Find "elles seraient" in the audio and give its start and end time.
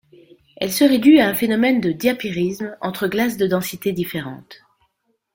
0.57-0.97